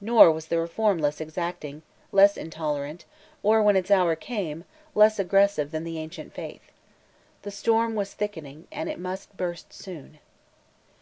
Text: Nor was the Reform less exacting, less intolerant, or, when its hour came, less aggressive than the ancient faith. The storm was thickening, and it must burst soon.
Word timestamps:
Nor 0.00 0.32
was 0.32 0.46
the 0.46 0.58
Reform 0.58 0.96
less 0.96 1.20
exacting, 1.20 1.82
less 2.10 2.38
intolerant, 2.38 3.04
or, 3.42 3.62
when 3.62 3.76
its 3.76 3.90
hour 3.90 4.16
came, 4.16 4.64
less 4.94 5.18
aggressive 5.18 5.72
than 5.72 5.84
the 5.84 5.98
ancient 5.98 6.32
faith. 6.32 6.72
The 7.42 7.50
storm 7.50 7.94
was 7.94 8.14
thickening, 8.14 8.66
and 8.72 8.88
it 8.88 8.98
must 8.98 9.36
burst 9.36 9.74
soon. 9.74 10.20